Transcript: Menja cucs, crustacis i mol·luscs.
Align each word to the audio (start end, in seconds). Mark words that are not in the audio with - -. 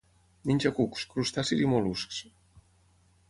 Menja 0.51 0.71
cucs, 0.77 1.03
crustacis 1.11 1.63
i 1.67 1.69
mol·luscs. 1.73 2.23